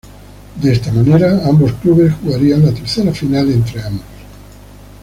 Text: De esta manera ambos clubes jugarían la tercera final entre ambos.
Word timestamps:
De 0.59 0.71
esta 0.73 0.91
manera 0.91 1.47
ambos 1.47 1.73
clubes 1.73 2.11
jugarían 2.23 2.65
la 2.65 2.73
tercera 2.73 3.13
final 3.13 3.51
entre 3.51 3.83
ambos. 3.83 4.05